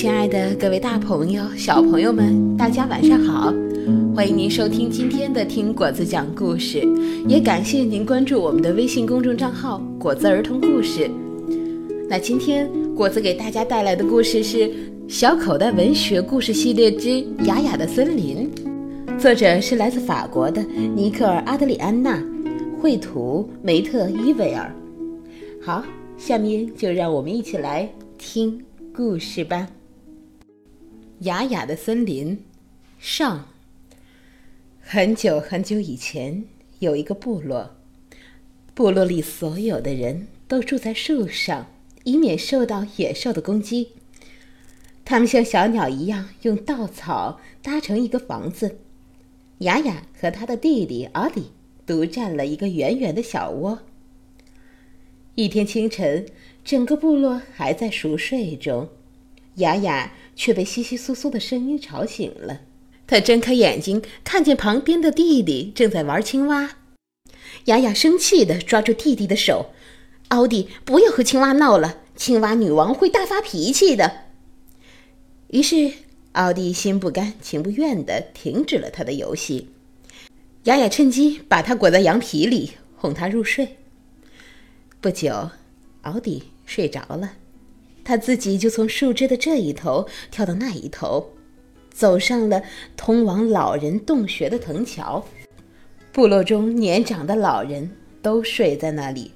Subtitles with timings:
[0.00, 3.52] 亲爱的各位大朋友、小朋友们，大家晚上好！
[4.16, 6.78] 欢迎您收听今天的《听果子讲故事》，
[7.28, 11.10] 也感谢您关注我们的微信公众账号“果子儿童故事”。
[12.08, 14.56] 那今天果子给大家带来的故事是
[15.06, 18.50] 《小口袋文学故事系列之雅雅的森林》，
[19.18, 20.62] 作者是来自法国的
[20.96, 22.18] 尼克尔·阿德里安娜，
[22.80, 24.74] 绘图梅特·伊维尔。
[25.62, 25.84] 好，
[26.16, 27.86] 下面就让我们一起来
[28.16, 28.58] 听
[28.94, 29.68] 故事吧。
[31.20, 32.44] 雅雅的森林
[32.98, 33.48] 上。
[34.80, 36.44] 很久很久以前，
[36.78, 37.76] 有一个部落，
[38.74, 41.66] 部落里所有的人都住在树上，
[42.04, 43.90] 以免受到野兽的攻击。
[45.04, 48.78] 他们像小鸟一样，用稻草搭成一个房子。
[49.58, 51.50] 雅雅和他的弟弟阿里
[51.84, 53.80] 独占了一个圆圆的小窝。
[55.34, 56.24] 一天清晨，
[56.64, 58.88] 整个部落还在熟睡中，
[59.56, 62.62] 雅雅却被窸窸窣窣的声音吵醒了。
[63.06, 66.78] 他睁开眼睛，看见旁边的弟弟正在玩青蛙。
[67.66, 69.72] 雅雅生气地抓住弟弟的手
[70.28, 74.28] ：“奥迪，不要和青蛙闹了，青蛙女王会大发脾气的。”
[75.52, 75.92] 于是，
[76.32, 79.68] 奥迪心不甘情不愿地停止了他的游戏。
[80.64, 83.76] 雅雅趁机把他裹在羊皮里，哄他入睡。
[85.02, 85.50] 不久，
[86.00, 87.34] 奥迪睡着了，
[88.04, 91.30] 他自己就从树枝的这一头跳到那一头，
[91.92, 92.62] 走上了
[92.96, 95.24] 通往老人洞穴的藤桥。
[96.12, 97.90] 部落中年长的老人
[98.20, 99.30] 都睡在那里，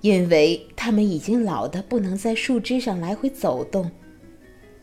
[0.00, 3.90] 因为他们已经老得不能在树枝上来回走动，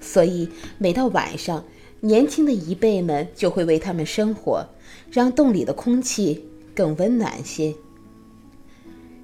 [0.00, 1.64] 所以每到晚上，
[2.00, 4.66] 年轻的一辈们就会为他们生火，
[5.10, 7.74] 让洞里的空气更温暖些。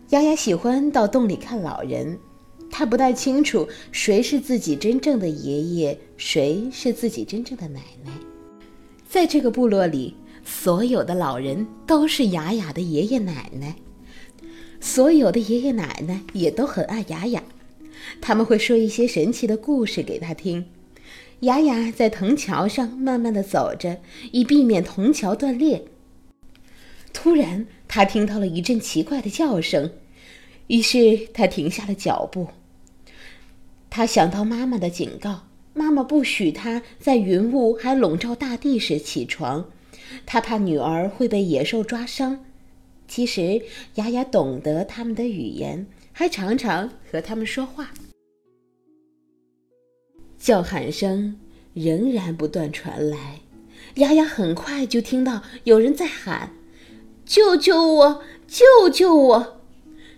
[0.09, 2.19] 丫丫喜欢到洞里看老人，
[2.71, 8.13] 他不太清楚谁是自己真正的爷爷，谁是自己真正的奶奶。
[9.09, 13.75] 在这个部落里，所有的老人都是雅雅的爷爷奶奶，
[14.81, 17.43] 所有的爷爷奶奶也都很爱雅雅，
[18.21, 20.65] 他们会说一些神奇的故事给她听。
[21.41, 23.99] 雅雅在藤桥上慢慢的走着，
[24.31, 25.85] 以避免藤桥断裂。
[27.13, 29.91] 突然，他听到了一阵奇怪的叫声，
[30.69, 32.47] 于是他停下了脚步。
[33.91, 39.69] 他想到妈妈的警告，妈妈不许他在云雾还笼罩大地时起床，
[40.25, 42.45] 他怕女儿会被野兽抓伤。
[43.09, 43.63] 其实，
[43.97, 47.91] 雅雅懂得他们的语言，还常常和他们说话。
[50.39, 51.39] 叫喊声
[51.75, 53.41] 仍然不断传来，
[53.97, 56.53] 雅雅很快就听到有人在喊。
[57.27, 58.23] 救救我！
[58.47, 59.61] 救救我！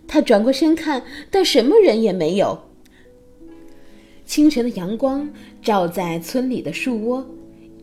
[0.06, 2.72] 他转过身看，但什么人也没有。
[4.32, 5.28] 清晨的阳光
[5.60, 7.22] 照在村里的树窝，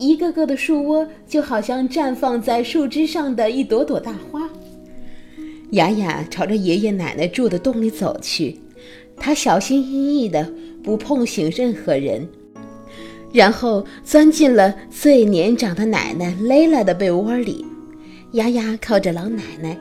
[0.00, 4.50] 一个个的树窝就好像绽放在树枝上的一朵朵大花。
[5.70, 8.58] 雅雅朝着爷爷奶奶住的洞里走去，
[9.16, 10.52] 她小心翼翼的
[10.82, 12.28] 不碰醒任何人，
[13.32, 17.64] 然后钻进了最年长的奶奶蕾拉的被窝里。
[18.32, 19.78] 丫丫靠着老奶奶，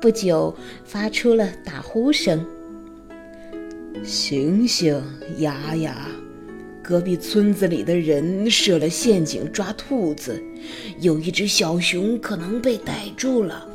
[0.00, 2.46] 不久发出了打呼声。
[4.04, 5.02] 醒醒，
[5.38, 5.96] 丫丫！
[6.82, 10.40] 隔壁村子里的人设了陷阱抓兔子，
[11.00, 13.66] 有一只小熊可能被逮住了。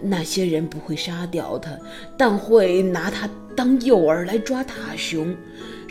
[0.00, 1.76] 那些人不会杀掉它，
[2.16, 5.34] 但会拿它当诱饵来抓大熊。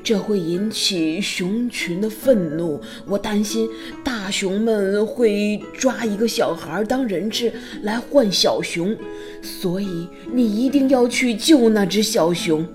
[0.02, 3.68] 这会引起熊群的愤怒，我担心
[4.04, 8.96] 大熊们会抓一个小孩当人质来换小熊，
[9.42, 12.66] 所以你一定要去救那只小熊。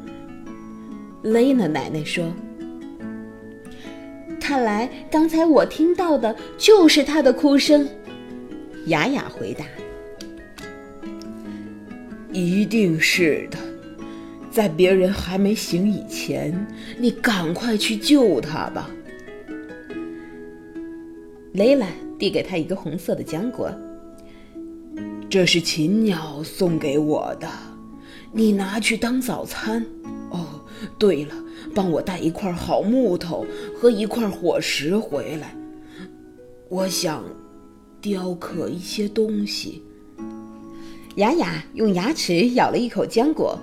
[1.22, 2.32] 雷娜奶奶说
[4.40, 7.88] ：“看来刚才我听到的就是他的哭声。”
[8.86, 9.64] 雅雅回答
[12.32, 13.58] ：“一定是的。”
[14.50, 16.66] 在别人还没醒以前，
[16.98, 18.90] 你赶快去救他吧。
[21.52, 21.86] 雷拉
[22.18, 23.70] 递给他一个红色的浆果，
[25.28, 27.48] 这是禽鸟送给我的，
[28.32, 29.86] 你拿去当早餐。
[31.00, 31.34] 对了，
[31.74, 35.56] 帮我带一块好木头和一块火石回来，
[36.68, 37.24] 我想
[38.02, 39.82] 雕刻一些东西。
[41.16, 43.58] 雅雅用牙齿咬了一口浆果。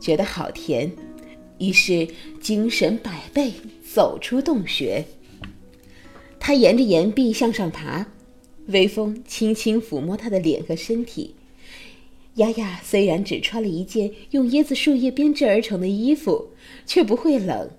[0.00, 0.90] 觉得好甜，
[1.58, 2.08] 于是
[2.40, 3.52] 精神百倍
[3.94, 5.04] 走出洞穴。
[6.40, 8.04] 他沿着岩壁向上爬，
[8.66, 11.36] 微风轻轻抚摸他的脸和身体。
[12.36, 16.50] 丫丫虽然只穿了一件用椰子树叶编织而成的衣服，
[16.86, 17.70] 却不会冷。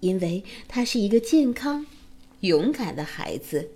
[0.00, 1.86] 因为她是一个健康、
[2.40, 3.70] 勇敢的孩子。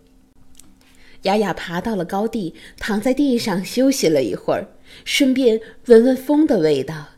[1.22, 4.68] 雅雅爬到了高地，躺在地上休息了一会儿，
[5.06, 7.08] 顺便闻闻风的味道。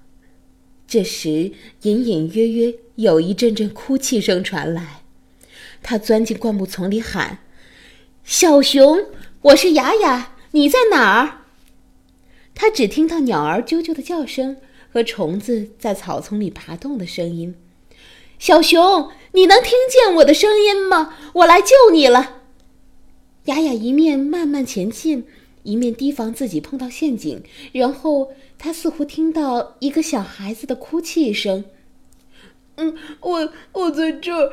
[0.87, 1.51] 这时，
[1.83, 5.03] 隐隐约约有一阵阵哭泣声传来。
[5.83, 7.41] 她钻进灌木丛里喊
[8.23, 9.07] ：“小熊，
[9.43, 11.43] 我是雅雅，你在哪儿？”
[12.57, 14.57] 他只听到鸟儿啾啾的叫声
[14.91, 17.55] 和虫子在草丛里爬动的声音。
[18.39, 21.15] 小熊，你能听见我的声音吗？
[21.35, 22.43] 我来救你了。
[23.45, 25.27] 雅雅一面慢慢前进，
[25.65, 27.43] 一面提防自己碰到陷阱。
[27.73, 31.67] 然后，她似乎听到一个小孩子的哭泣声。
[32.77, 34.51] “嗯，我我在这儿，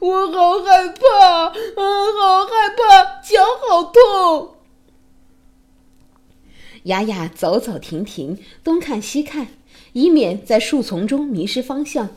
[0.00, 1.46] 我好害怕，
[1.76, 4.54] 嗯，好害怕，脚好痛。”
[6.84, 9.48] 雅雅走走停停，东看西看，
[9.92, 12.10] 以免在树丛中迷失方向。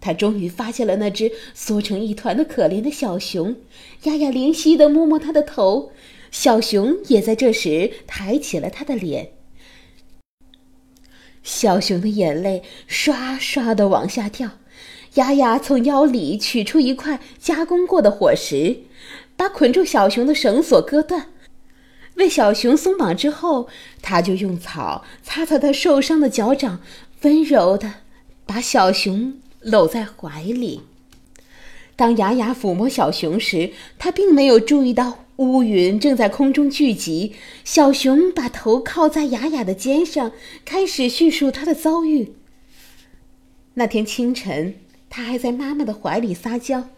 [0.00, 3.54] 他终于发现了那只缩成一团的可怜的小熊，
[4.02, 5.92] 丫丫怜惜地摸摸它的头，
[6.32, 9.30] 小熊也在这时抬起了它的脸。
[11.44, 14.50] 小熊的眼泪刷刷地往下掉，
[15.14, 18.78] 丫丫从腰里取出一块加工过的火石，
[19.36, 21.28] 把捆住小熊的绳索割断。
[22.16, 23.68] 为小熊松绑之后，
[24.00, 26.80] 他就用草擦擦他受伤的脚掌，
[27.22, 27.94] 温柔的
[28.46, 29.34] 把小熊。
[29.64, 30.80] 搂在怀里。
[31.94, 37.34] 当雅雅抚摸小熊时，他并没有注意到乌云正在空中聚集。
[37.62, 40.32] 小熊把头靠在雅雅的肩上，
[40.64, 42.32] 开始叙述他的遭遇。
[43.74, 44.74] 那天清晨，
[45.08, 46.88] 他还在妈妈的怀里撒娇。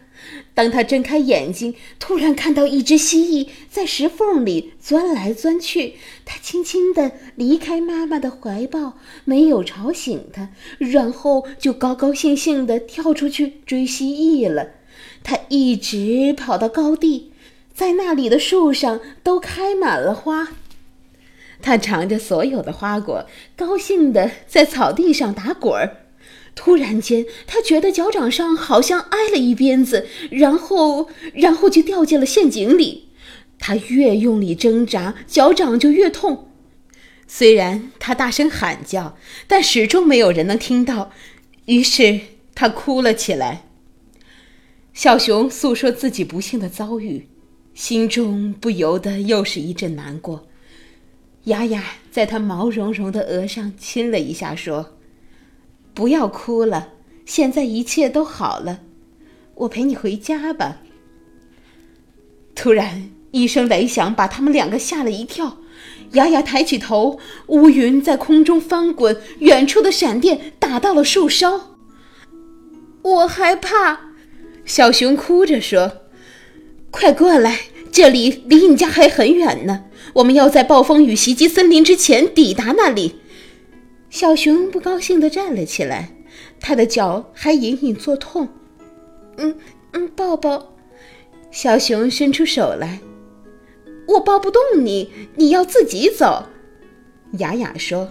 [0.53, 5.95] 当他睁开眼睛，突然看到一只蜥蜴在石缝里钻来钻去。
[6.23, 14.69] 他轻轻地离开妈妈的怀抱，没有吵醒她，然后就高高兴兴地跳出去追蜥蜴了。
[15.23, 17.31] 他一直跑到高地，
[17.73, 20.49] 在那里的树上都开满了花。
[21.61, 23.25] 他尝着所有的花果，
[23.55, 26.04] 高兴地在草地上打滚儿。
[26.55, 33.09] 突然间，他觉得脚掌上好像挨了一鞭子，然后，然后就掉进了陷阱里。
[33.59, 36.49] 他越用力挣扎，脚掌就越痛。
[37.27, 39.17] 虽然他大声喊叫，
[39.47, 41.11] 但始终没有人能听到。
[41.65, 42.21] 于是
[42.53, 43.67] 他哭了起来。
[44.93, 47.27] 小熊诉说自己不幸的遭遇，
[47.73, 50.47] 心中不由得又是一阵难过。
[51.45, 54.94] 雅雅在他毛茸茸的额上亲了一下，说。
[55.95, 56.89] 不要哭了，
[57.25, 58.81] 现在一切都好了，
[59.55, 60.79] 我陪你回家吧。
[62.53, 65.59] 突然一声雷响，把他们两个吓了一跳。
[66.11, 71.77] 雅雅抬起头，乌云在空中翻滚，远处的闪电打到了树梢。
[73.01, 74.11] 我害怕，
[74.65, 76.01] 小熊哭着说
[76.91, 79.85] ：“快过来，这里离你家还很远呢。
[80.15, 83.15] 我们要在暴风雨袭击森林之前抵达那里。”
[84.15, 86.07] 小熊不高兴地站了起来，
[86.61, 88.47] 他的脚还隐隐作痛。
[89.35, 89.57] 嗯
[89.91, 90.73] 嗯，抱抱。
[91.51, 93.01] 小熊伸出手来，
[94.07, 96.45] 我抱不动你，你要自己走。
[97.39, 98.07] 雅雅说。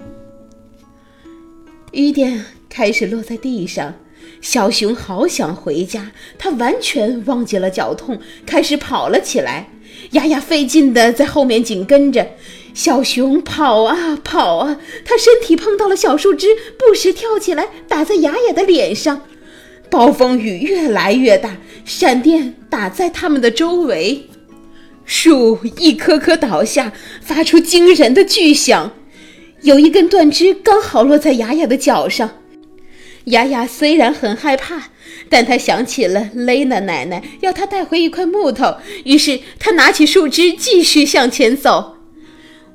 [1.92, 3.94] 雨点开始落在地上，
[4.42, 9.70] 小熊好想回家，他完全忘记了脚痛，开始跑了起来。
[10.10, 12.28] 雅雅费劲地在后面紧跟着。
[12.74, 19.22] 小熊跑啊跑啊，它身体碰到了小树枝，不时跳起来打在雅雅的脸上。
[19.88, 24.28] 暴风雨越来越大，闪电打在他们的周围，
[25.04, 28.92] 树一棵棵倒下，发出惊人的巨响。
[29.62, 32.38] 有一根断枝刚好落在雅雅的脚上。
[33.26, 34.90] 雅雅虽然很害怕，
[35.28, 41.93] 但她想起了雷娜奶奶要她带回一块木头，于是她拿起树枝继续向前走。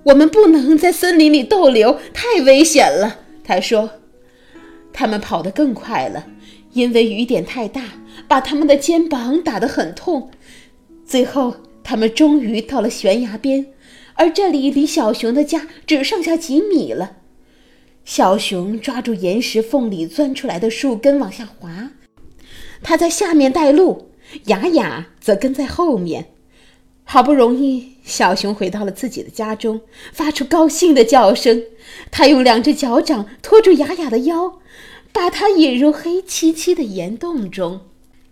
[0.10, 3.20] 我们不能在森林里逗留，太危险了。
[3.44, 3.92] 他说
[4.92, 6.26] ：“他们跑得更快了，
[6.74, 7.84] 因为雨点太大，
[8.28, 10.32] 把他们的肩膀打得很痛。
[11.06, 13.68] 最后，他们终于到了悬崖边，
[14.16, 17.18] 而这里离小熊的家只剩下几米了。
[18.04, 21.92] 小熊抓住岩石缝里钻出来的树根往下滑，
[22.82, 24.10] 他在下面带路，
[24.46, 26.30] 雅雅则跟在后面。
[27.04, 29.80] 好不容易。”小熊回到了自己的家中，
[30.12, 31.64] 发出高兴的叫声。
[32.12, 34.60] 他用两只脚掌托住雅雅的腰，
[35.14, 37.82] 把她引入黑漆漆的岩洞中。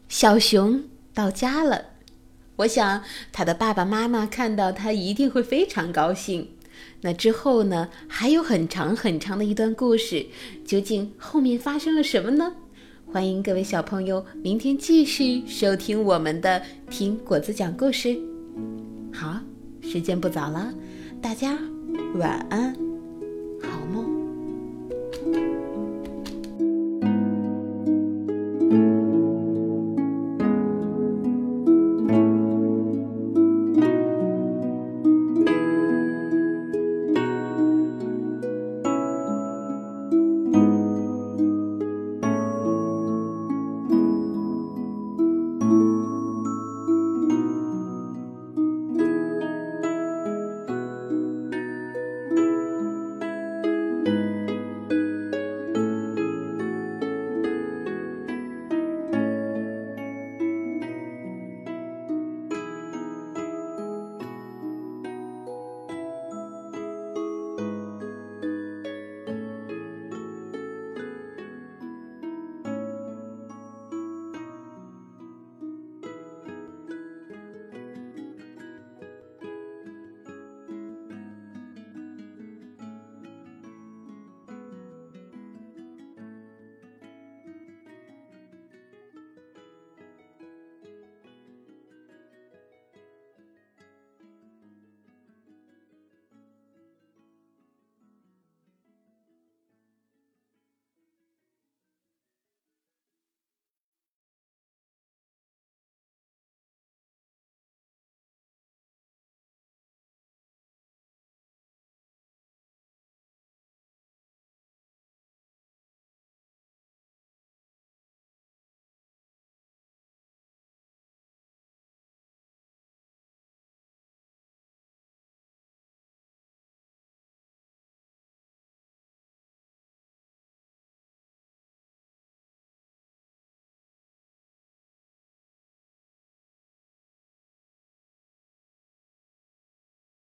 [0.10, 1.86] 小熊到家了，
[2.58, 6.50] 我想他的爸爸妈妈看到他一定会非常高兴。
[7.02, 7.90] 那之后呢？
[8.08, 10.26] 还有很长很长的一段故事，
[10.66, 12.54] 究竟后面发生了什么呢？
[13.12, 18.18] 欢迎各位小朋友明天继续收听我们的听果子讲故事。
[19.14, 19.40] 好，
[19.90, 20.74] 时间不早了
[21.22, 21.58] 大家
[22.16, 22.76] 晚安
[23.64, 24.27] 好梦。